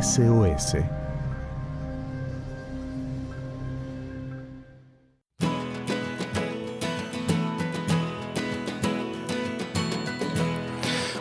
[0.00, 0.99] SOS.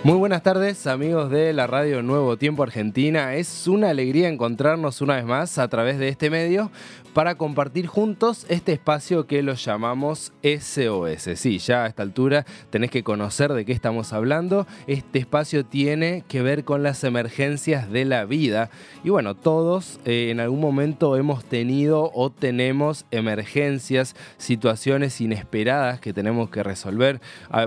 [0.02, 3.36] Muy buenas tardes amigos de la radio Nuevo Tiempo Argentina.
[3.36, 6.72] Es una alegría encontrarnos una vez más a través de este medio
[7.14, 11.32] para compartir juntos este espacio que lo llamamos SOS.
[11.36, 14.68] Sí, ya a esta altura tenés que conocer de qué estamos hablando.
[14.88, 18.70] Este espacio tiene que ver con las emergencias de la vida.
[19.04, 26.14] Y bueno, todos eh, en algún momento hemos tenido o tenemos emergencias, situaciones inesperadas que
[26.14, 27.20] tenemos que resolver,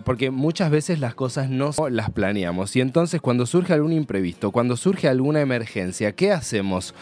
[0.05, 2.77] porque muchas veces las cosas no las planeamos.
[2.77, 6.95] Y entonces cuando surge algún imprevisto, cuando surge alguna emergencia, ¿qué hacemos?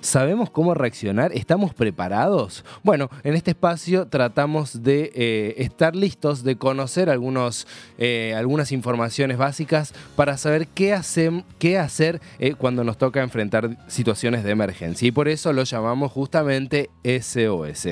[0.00, 1.30] ¿Sabemos cómo reaccionar?
[1.34, 2.64] ¿Estamos preparados?
[2.82, 7.66] Bueno, en este espacio tratamos de eh, estar listos, de conocer algunos,
[7.98, 10.98] eh, algunas informaciones básicas para saber qué,
[11.58, 15.06] qué hacer eh, cuando nos toca enfrentar situaciones de emergencia.
[15.06, 17.88] Y por eso lo llamamos justamente SOS.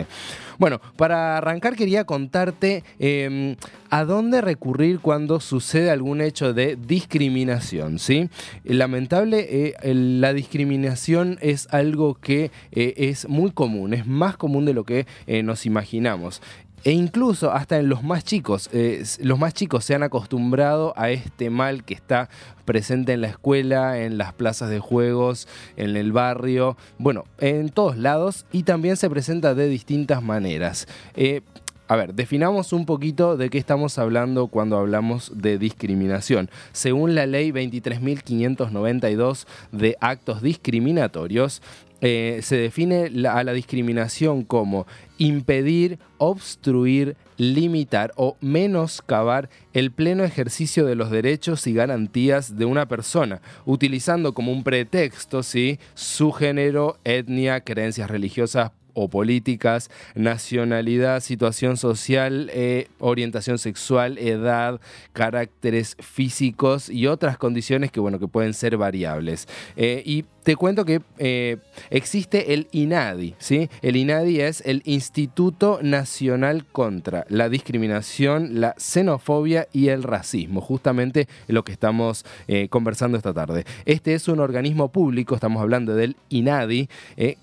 [0.60, 3.56] Bueno, para arrancar quería contarte em,
[3.88, 8.28] a dónde recurrir cuando sucede algún hecho de discriminación, ¿sí?
[8.64, 14.74] Lamentable, eh, la discriminación es algo que eh, es muy común, es más común de
[14.74, 16.42] lo que eh, nos imaginamos.
[16.82, 21.10] E incluso hasta en los más chicos, eh, los más chicos se han acostumbrado a
[21.10, 22.30] este mal que está
[22.64, 27.98] presente en la escuela, en las plazas de juegos, en el barrio, bueno, en todos
[27.98, 30.88] lados y también se presenta de distintas maneras.
[31.14, 31.42] Eh,
[31.90, 36.48] a ver, definamos un poquito de qué estamos hablando cuando hablamos de discriminación.
[36.70, 41.62] Según la ley 23.592 de actos discriminatorios,
[42.00, 44.86] eh, se define a la discriminación como
[45.18, 52.86] impedir, obstruir, limitar o menoscabar el pleno ejercicio de los derechos y garantías de una
[52.86, 55.78] persona, utilizando como un pretexto ¿sí?
[55.94, 64.80] su género, etnia, creencias religiosas, o políticas, nacionalidad, situación social, eh, orientación sexual, edad,
[65.12, 69.48] caracteres físicos y otras condiciones que, bueno, que pueden ser variables.
[69.76, 71.58] Eh, y te cuento que eh,
[71.90, 73.68] existe el INADI, ¿sí?
[73.82, 81.28] El INADI es el Instituto Nacional contra la Discriminación, la Xenofobia y el Racismo, justamente
[81.48, 82.24] lo que estamos
[82.70, 83.64] conversando esta tarde.
[83.84, 86.88] Este es un organismo público, estamos hablando del INADI,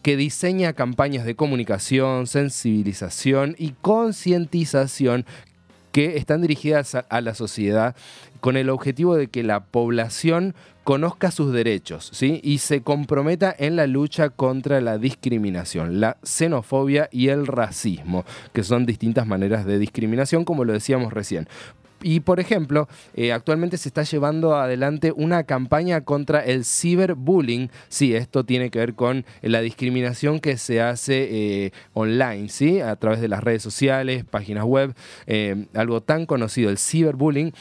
[0.02, 5.26] que diseña campañas de comunicación, sensibilización y concientización
[5.98, 7.96] que están dirigidas a, la sociedad
[8.40, 10.54] con el objetivo de que la población
[10.84, 12.40] conozca sus derechos ¿sí?
[12.44, 18.62] y se comprometa en la lucha contra la discriminación, la xenofobia y el racismo, que
[18.62, 21.48] son distintas maneras de discriminación, como lo decíamos recién.
[22.02, 27.70] Y por ejemplo, eh, actualmente se está llevando adelante una campaña contra el ciberbullying.
[27.90, 32.82] Sí, esto tiene que ver con la discriminación que se hace eh, online, ¿sí?
[32.82, 34.94] A través de las redes sociales, páginas web,
[35.26, 37.54] eh, algo tan conocido, el ciberbullying.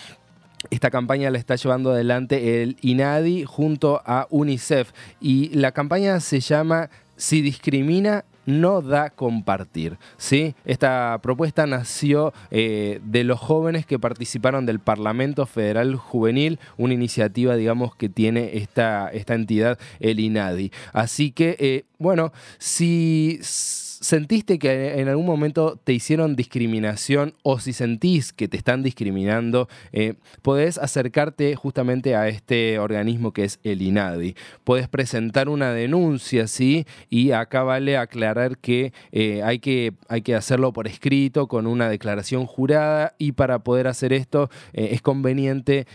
[0.71, 6.41] Esta campaña la está llevando adelante el INADI junto a UNICEF y la campaña se
[6.41, 9.99] llama Si discrimina, no da compartir.
[10.17, 10.55] ¿sí?
[10.65, 17.57] Esta propuesta nació eh, de los jóvenes que participaron del Parlamento Federal Juvenil, una iniciativa,
[17.57, 20.73] digamos, que tiene esta, esta entidad, el INADI.
[20.93, 23.41] Así que, eh, bueno, si
[24.07, 29.69] sentiste que en algún momento te hicieron discriminación o si sentís que te están discriminando,
[29.93, 34.37] eh, podés acercarte justamente a este organismo que es el INADI.
[34.63, 36.87] Podés presentar una denuncia, ¿sí?
[37.11, 41.89] Y acá vale aclarar que, eh, hay, que hay que hacerlo por escrito, con una
[41.89, 45.87] declaración jurada y para poder hacer esto eh, es conveniente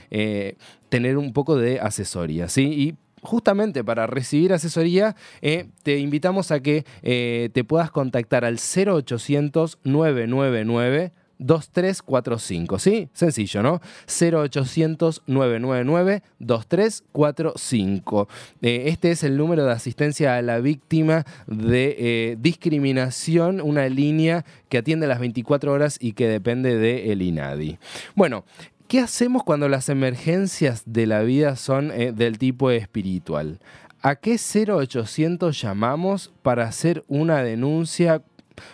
[0.89, 2.63] tener un poco de asesoría, ¿sí?
[2.63, 8.58] Y justamente para recibir asesoría, eh, te invitamos a que eh, te puedas contactar al
[8.58, 13.09] 0800 999 2345, ¿sí?
[13.14, 13.82] Sencillo, ¿no?
[14.08, 18.28] 0800 999 2345.
[18.62, 24.78] este es el número de asistencia a la víctima de eh, discriminación, una línea que
[24.78, 27.79] atiende las 24 horas y que depende del el INADI.
[28.16, 28.46] Bueno,
[28.91, 33.61] ¿Qué hacemos cuando las emergencias de la vida son eh, del tipo espiritual?
[34.02, 38.22] ¿A qué 0800 llamamos para hacer una denuncia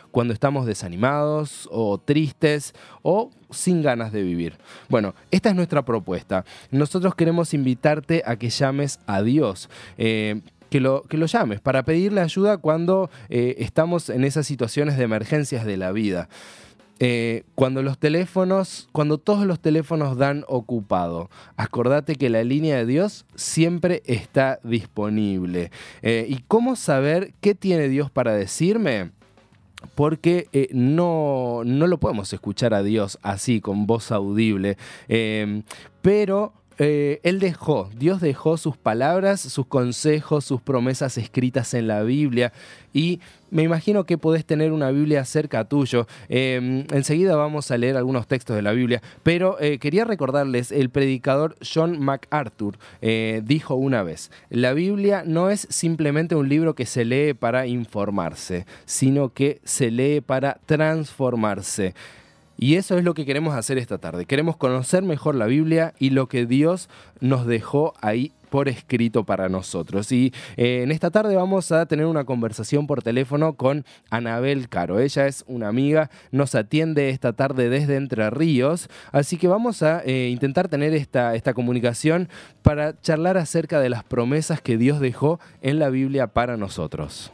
[0.10, 2.74] cuando estamos desanimados o tristes
[3.04, 4.58] o sin ganas de vivir.
[4.90, 6.46] Bueno, esta es nuestra propuesta.
[6.72, 9.70] Nosotros queremos invitarte a que llames a Dios.
[10.00, 10.42] Eh,
[10.72, 15.04] que lo, que lo llames para pedirle ayuda cuando eh, estamos en esas situaciones de
[15.04, 16.28] emergencias de la vida.
[17.00, 22.86] Eh, cuando los teléfonos, cuando todos los teléfonos dan ocupado, acordate que la línea de
[22.86, 25.72] Dios siempre está disponible.
[26.02, 29.12] Eh, ¿Y cómo saber qué tiene Dios para decirme?
[29.94, 34.76] porque eh, no, no, lo podemos escuchar a Dios así, con voz audible,
[36.02, 42.04] pero eh, él dejó, Dios dejó sus palabras, sus consejos, sus promesas escritas en la
[42.04, 42.54] Biblia
[42.94, 43.20] y
[43.50, 46.08] me imagino que podés tener una Biblia cerca tuyo.
[46.30, 50.90] Em, enseguida vamos a leer algunos textos de la Biblia, pero eh, quería recordarles, el
[50.90, 56.86] predicador John MacArthur eh, dijo una vez, la Biblia no es simplemente un libro que
[56.86, 61.94] se lee para informarse, sino que se lee para transformarse.
[62.58, 64.26] Y eso es lo que queremos hacer esta tarde.
[64.26, 66.90] Queremos conocer mejor la Biblia y lo que Dios
[67.20, 70.12] nos dejó ahí por escrito para nosotros.
[70.12, 75.00] Y eh, en esta tarde vamos a tener una conversación por teléfono con Anabel Caro.
[75.00, 80.02] Ella es una amiga, nos atiende esta tarde desde Entre Ríos, así que vamos a
[80.04, 82.30] eh, intentar tener esta, esta comunicación
[82.62, 87.32] para charlar acerca de las promesas que Dios dejó en la Biblia para nosotros.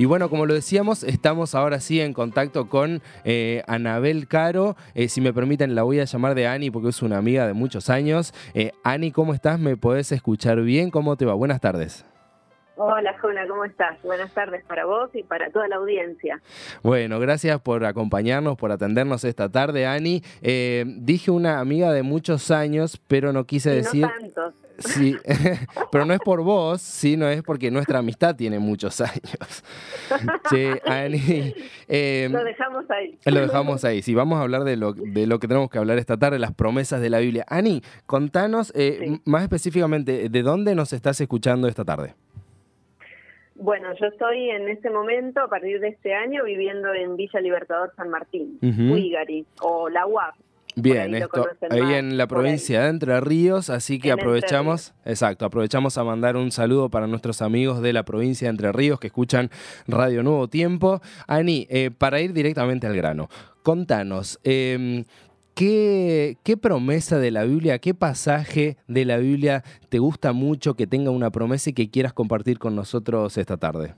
[0.00, 4.74] Y bueno, como lo decíamos, estamos ahora sí en contacto con eh, Anabel Caro.
[4.94, 7.52] Eh, si me permiten, la voy a llamar de Ani porque es una amiga de
[7.52, 8.32] muchos años.
[8.54, 9.60] Eh, Ani, ¿cómo estás?
[9.60, 10.90] ¿Me podés escuchar bien?
[10.90, 11.34] ¿Cómo te va?
[11.34, 12.06] Buenas tardes.
[12.76, 14.00] Hola, Jona, ¿cómo estás?
[14.02, 16.40] Buenas tardes para vos y para toda la audiencia.
[16.82, 20.22] Bueno, gracias por acompañarnos, por atendernos esta tarde, Ani.
[20.40, 24.00] dije una amiga de muchos años, pero no quise decir...
[24.00, 24.54] No tantos.
[24.80, 25.16] Sí,
[25.92, 29.62] pero no es por vos, sino es porque nuestra amistad tiene muchos años.
[30.50, 31.54] Che, Ani.
[31.86, 33.18] Em, lo dejamos ahí.
[33.26, 34.02] Lo dejamos ahí.
[34.02, 36.54] Sí, vamos a hablar de lo, de lo que tenemos que hablar esta tarde, las
[36.54, 37.44] promesas de la Biblia.
[37.48, 42.14] Ani, contanos eh, más específicamente, ¿de dónde nos estás escuchando esta tarde?
[43.60, 47.92] Bueno, yo estoy en este momento, a partir de este año, viviendo en Villa Libertador
[47.94, 50.34] San Martín, uh o la UAP,
[50.76, 56.04] Bien, esto ahí en la provincia de Entre Ríos, así que aprovechamos, exacto, aprovechamos a
[56.04, 59.50] mandar un saludo para nuestros amigos de la provincia de Entre Ríos que escuchan
[59.88, 61.00] Radio Nuevo Tiempo.
[61.26, 63.28] Ani, eh, para ir directamente al grano,
[63.62, 65.04] contanos, em,
[65.54, 70.86] ¿qué, ¿qué promesa de la Biblia, qué pasaje de la Biblia te gusta mucho que
[70.86, 73.94] tenga una promesa y que quieras compartir con nosotros esta tarde?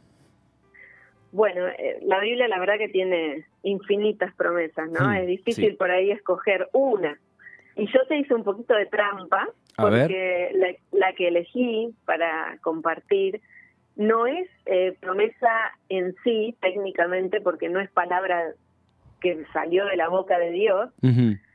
[1.32, 5.10] Bueno, eh, la Biblia la verdad que tiene infinitas promesas, ¿no?
[5.12, 7.18] es difícil por ahí escoger una.
[7.74, 13.40] Y yo te hice un poquito de trampa, porque la, que elegí para compartir
[13.96, 18.52] no es eh, promesa en sí, técnicamente, porque no es palabra
[19.22, 20.90] que salió de la boca de Dios,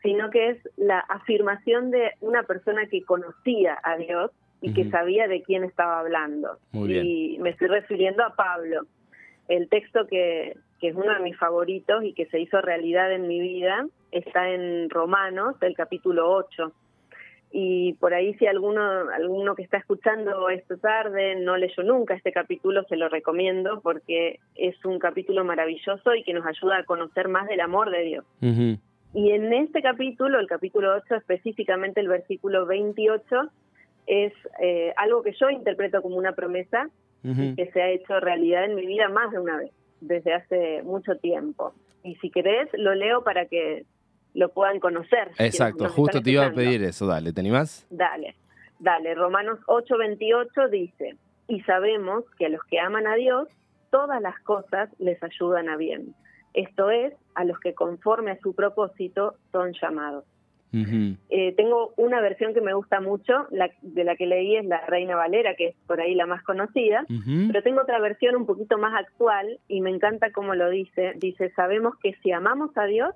[0.02, 4.32] sino que es la afirmación de una persona que conocía a Dios
[4.62, 6.58] y que sabía de quién estaba hablando.
[6.74, 8.88] y me estoy refiriendo a Pablo
[9.48, 13.28] el texto que, que es uno de mis favoritos y que se hizo realidad en
[13.28, 16.72] mi vida está en Romanos, el capítulo 8.
[17.52, 22.32] Y por ahí si alguno, alguno que está escuchando esta tarde no leyó nunca este
[22.32, 27.30] capítulo, se lo recomiendo porque es un capítulo maravilloso y que nos ayuda a conocer
[27.30, 28.26] más del amor de Dios.
[29.14, 33.50] Y en este capítulo, el capítulo 8, específicamente el versículo 28,
[34.08, 36.90] es eh, algo que yo interpreto como una promesa
[37.24, 39.72] que se ha hecho realidad en mi vida más de una vez,
[40.02, 41.74] desde hace mucho tiempo.
[42.04, 43.86] Y si querés, lo leo para que
[44.34, 45.32] lo puedan conocer.
[45.40, 47.88] Exacto, justo te iba a pedir eso, dale, ¿te animás?
[47.90, 48.36] Dale,
[48.80, 49.16] dale.
[49.16, 53.48] Romanos 8:28 dice, y sabemos que a los que aman a Dios,
[53.90, 56.14] todas las cosas les ayudan a bien.
[56.54, 60.26] Esto es, a los que conforme a su propósito son llamados.
[60.74, 64.86] Eh, tengo una versión que me gusta mucho, la, de la que leí es la
[64.86, 67.06] Reina Valera, que es por ahí la más conocida,
[67.48, 71.14] pero tengo otra versión un poquito más actual y me encanta cómo lo dice.
[71.18, 73.16] Dice, sabemos que si amamos a Dios,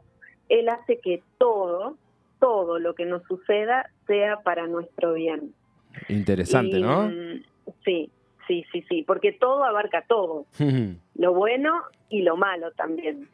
[0.50, 1.98] Él hace que todo,
[2.40, 5.54] todo lo que nos suceda sea para nuestro bien.
[6.08, 7.10] Interesante, ¿no?
[7.10, 7.44] Mm,
[7.84, 8.10] sí,
[8.48, 10.46] sí, sí, sí, porque todo abarca todo,
[11.16, 13.28] lo bueno y lo malo también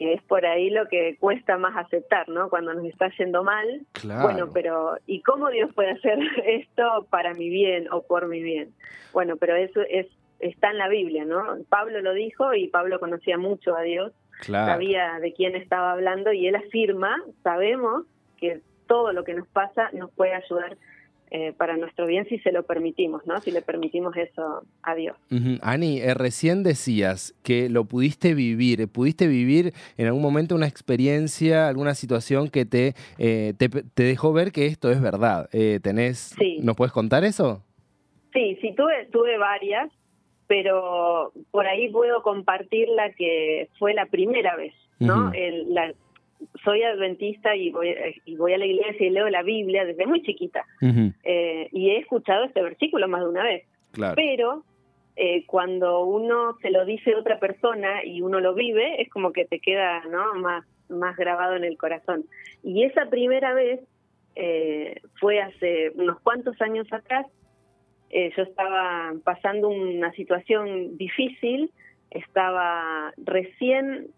[0.00, 2.48] que es por ahí lo que cuesta más aceptar, ¿no?
[2.48, 3.82] Cuando nos está yendo mal.
[4.22, 8.72] Bueno, pero ¿y cómo Dios puede hacer esto para mi bien o por mi bien?
[9.12, 10.06] Bueno, pero eso es
[10.38, 11.58] está en la Biblia, ¿no?
[11.68, 16.46] Pablo lo dijo y Pablo conocía mucho a Dios, sabía de quién estaba hablando y
[16.46, 18.06] él afirma, sabemos
[18.38, 20.78] que todo lo que nos pasa nos puede ayudar
[21.32, 23.40] eh, para nuestro bien si se lo permitimos, ¿no?
[23.40, 25.16] Si le permitimos eso a Dios.
[25.62, 31.68] Ani, eh, recién decías que lo pudiste vivir, pudiste vivir en algún momento una experiencia,
[31.68, 35.48] alguna situación que te, eh, te, dejó ver que esto es verdad.
[35.82, 37.62] tenés, ¿Nos puedes contar eso?
[38.32, 39.88] Sí, sí, tuve, tuve varias,
[40.48, 45.30] pero por ahí puedo compartir la que fue la primera vez, ¿no?
[45.32, 45.94] el, la,
[46.64, 47.94] soy adventista y voy,
[48.24, 50.64] y voy a la iglesia y leo la Biblia desde muy chiquita.
[51.22, 53.64] Eh, y he escuchado este versículo más de una vez.
[54.14, 54.64] Pero
[55.16, 59.32] eh, cuando uno se lo dice a otra persona y uno lo vive, es como
[59.32, 60.34] que te queda ¿no?
[60.34, 62.24] más, más grabado en el corazón.
[62.62, 63.80] Y esa primera vez
[64.36, 67.26] eh, fue hace unos cuantos años atrás.
[68.10, 71.70] yo estaba pasando una situación difícil,
[72.10, 74.08] estaba recién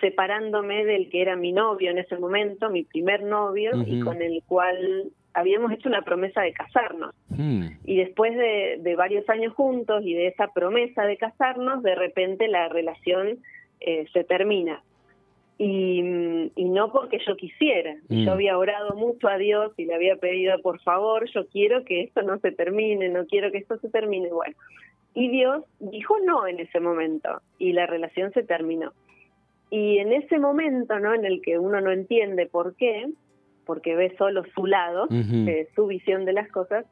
[0.00, 4.42] separándome del que era mi novio en ese momento, mi primer novio, y con el
[4.46, 7.14] cual habíamos hecho una promesa de casarnos.
[7.28, 7.68] Hmm.
[7.84, 12.68] Y después de, varios años juntos y de esa promesa de casarnos, de repente la
[12.68, 13.38] relación
[13.80, 14.82] eh, se termina.
[15.58, 17.94] Y, no porque yo quisiera.
[18.08, 18.34] Yo hmm.
[18.34, 22.22] había orado mucho a Dios y le había pedido, por favor, yo quiero que esto
[22.22, 24.30] no se termine, no quiero que esto se termine.
[24.32, 24.56] Bueno,
[25.14, 28.92] y Dios dijo no en ese momento y la relación se terminó.
[29.72, 31.14] Y en ese momento, ¿no?
[31.14, 33.10] En el que uno no entiende por qué,
[33.64, 36.84] porque ve solo su lado, eh, su visión de las cosas,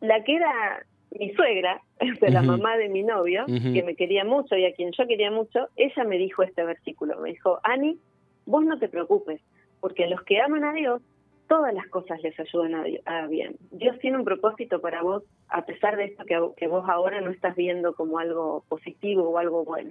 [0.00, 1.82] la que era mi suegra,
[2.22, 5.68] la mamá de mi novio, que me quería mucho y a quien yo quería mucho,
[5.76, 7.98] ella me dijo este versículo, me dijo, Ani,
[8.46, 9.42] vos no te preocupes,
[9.78, 11.02] porque los que aman a Dios,
[11.46, 13.56] todas las cosas les ayudan a, bien.
[13.70, 17.30] Dios tiene un propósito para vos, a pesar de esto que, que vos ahora no
[17.30, 19.90] estás viendo como algo positivo o algo bueno.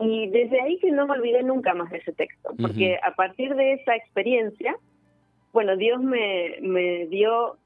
[0.00, 3.54] Y desde ahí que no me olvidé nunca más de ese texto, porque a partir
[3.54, 4.76] de esa experiencia,
[5.52, 7.56] bueno, Dios me, me dio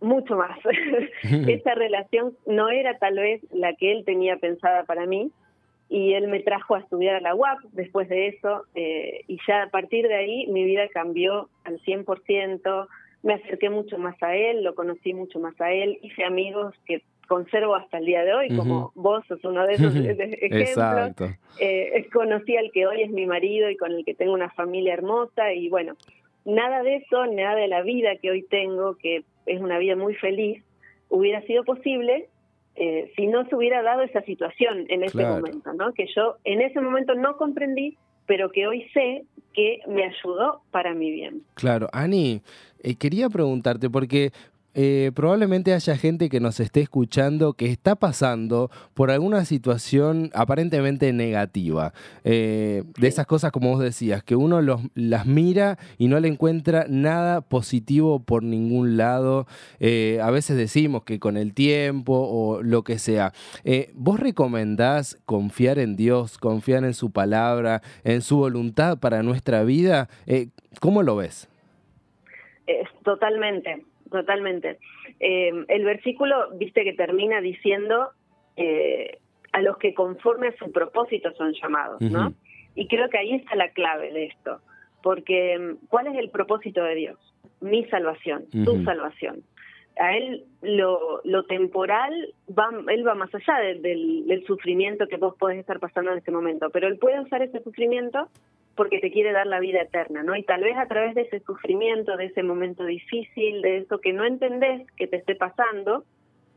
[0.00, 0.58] mucho más.
[1.22, 5.30] esa relación no era tal vez la que él tenía pensada para mí,
[5.88, 9.64] y él me trajo a estudiar a la UAP después de eso, eh, y ya
[9.64, 12.88] a partir de ahí mi vida cambió al 100%,
[13.22, 17.02] me acerqué mucho más a él, lo conocí mucho más a él, hice amigos que
[17.26, 21.36] conservo hasta el día de hoy, como vos sos uno de esos ejemplos.
[21.58, 24.94] Eh, conocí al que hoy es mi marido y con el que tengo una familia
[24.94, 25.94] hermosa y bueno,
[26.44, 30.14] nada de eso, nada de la vida que hoy tengo, que es una vida muy
[30.14, 30.62] feliz,
[31.08, 32.28] hubiera sido posible
[32.76, 35.92] eh, si no se hubiera dado esa situación en ese momento, ¿no?
[35.94, 40.92] Que yo en ese momento no comprendí, pero que hoy sé que me ayudó para
[40.92, 41.42] mi bien.
[41.54, 42.42] Claro, Ani,
[42.82, 44.30] eh, quería preguntarte, porque
[44.78, 51.14] eh, probablemente haya gente que nos esté escuchando que está pasando por alguna situación aparentemente
[51.14, 51.94] negativa.
[52.24, 54.60] Eh, de esas cosas, como vos decías, que uno
[54.94, 59.46] las mira y no le encuentra nada positivo por ningún lado.
[59.80, 63.32] Eh, a veces decimos que con el tiempo o lo que sea.
[63.94, 70.10] ¿Vos recomendás confiar en Dios, confiar en su palabra, en su voluntad para nuestra vida?
[70.80, 71.48] ¿Cómo lo ves?
[73.04, 74.78] totalmente totalmente.
[75.20, 78.10] Eh, el versículo, viste que termina diciendo
[78.56, 79.18] eh,
[79.52, 82.34] a los que conforme a su propósito son llamados, ¿no?
[82.74, 84.60] Y creo que ahí está la clave de esto,
[85.02, 87.18] porque ¿cuál es el propósito de Dios?
[87.60, 89.42] Mi salvación, tu salvación.
[89.98, 95.34] A él lo, lo temporal, va, él va más allá del, del sufrimiento que vos
[95.36, 98.28] podés estar pasando en este momento, pero él puede usar ese sufrimiento
[98.76, 100.36] porque te quiere dar la vida eterna, ¿no?
[100.36, 104.12] Y tal vez a través de ese sufrimiento, de ese momento difícil, de eso que
[104.12, 106.04] no entendés que te esté pasando,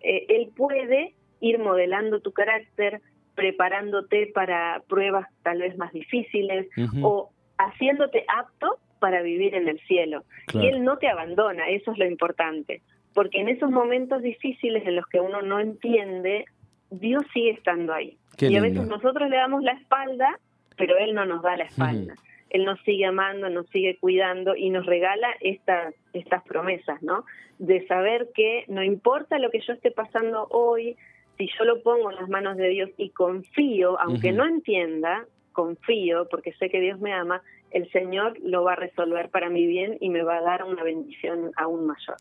[0.01, 3.01] eh, él puede ir modelando tu carácter,
[3.35, 6.67] preparándote para pruebas tal vez más difíciles
[7.01, 10.23] o haciéndote apto para vivir en el cielo.
[10.53, 12.81] Y él no te abandona, eso es lo importante,
[13.13, 16.45] porque en esos momentos difíciles en los que uno no entiende,
[16.91, 18.17] Dios sigue estando ahí.
[18.39, 20.39] y a veces nosotros le damos la espalda
[20.79, 22.15] pero Él no nos da la espalda.
[22.49, 27.25] Él nos sigue amando, nos sigue cuidando y nos regala estas, estas promesas, ¿no?
[27.59, 30.95] De saber que no importa lo que yo esté pasando hoy,
[31.37, 36.27] si yo lo pongo en las manos de Dios y confío, aunque no entienda, confío
[36.31, 39.97] porque sé que Dios me ama, el Señor lo va a resolver para mi bien
[39.99, 42.17] y me va a dar una bendición aún mayor.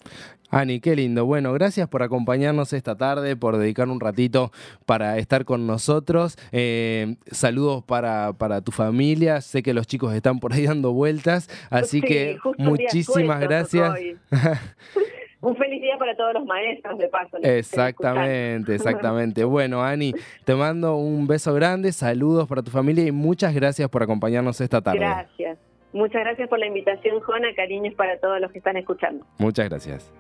[0.51, 1.27] Ani, qué lindo.
[1.27, 4.51] Bueno, gracias por acompañarnos esta tarde, por dedicar un ratito
[4.87, 6.37] para estar con nosotros.
[6.53, 9.41] Eh, saludos para, para tu familia.
[9.41, 13.95] Sé que los chicos están por ahí dando vueltas, así que muchísimas gracias.
[15.41, 17.39] un feliz día para todos los maestros de paso.
[17.43, 19.45] Exactamente, exactamente.
[19.45, 20.13] Bueno, Ani,
[20.45, 24.81] te mando un beso grande, saludos para tu familia y muchas gracias por acompañarnos esta
[24.81, 25.01] tarde.
[25.01, 25.59] Gracias.
[25.93, 27.49] Muchas gracias por la invitación, Jona.
[27.55, 29.25] Cariños para todos los que están escuchando.
[29.39, 30.13] Muchas gracias.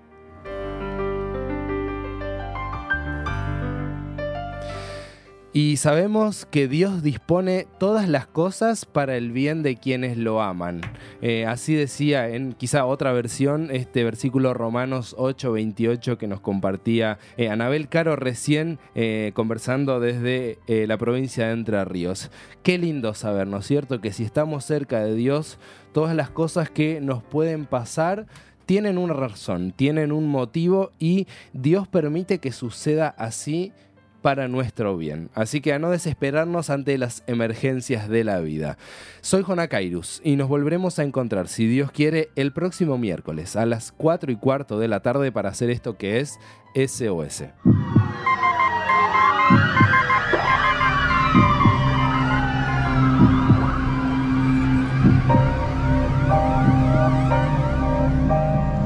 [5.61, 10.83] Y sabemos que Dios dispone todas las cosas para el bien de quienes lo aman.
[11.21, 17.19] Eh, así decía en quizá otra versión este versículo Romanos 8, 28 que nos compartía
[17.37, 22.31] eh, Anabel Caro recién eh, conversando desde la provincia de Entre Ríos.
[22.62, 24.00] Qué lindo saber, ¿no es cierto?
[24.00, 25.59] Que si estamos cerca de Dios,
[25.93, 28.27] todas las cosas que nos pueden pasar
[28.69, 33.73] tienen una razón, tienen un motivo y Dios permite que suceda así
[34.22, 35.30] para nuestro bien.
[35.34, 38.78] Así que a no desesperarnos ante las emergencias de la vida.
[39.20, 43.66] Soy Jona Kairus y nos volveremos a encontrar, si Dios quiere, el próximo miércoles a
[43.66, 46.38] las 4 y cuarto de la tarde para hacer esto que es
[46.75, 47.44] SOS.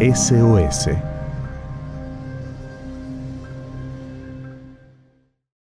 [0.00, 1.12] SOS